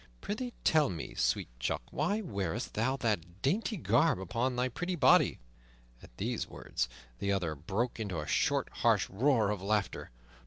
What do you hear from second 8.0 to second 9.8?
a short, harsh roar of